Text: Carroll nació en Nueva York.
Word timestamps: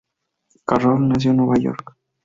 Carroll 0.65 1.09
nació 1.09 1.29
en 1.29 1.37
Nueva 1.37 1.59
York. 1.59 1.95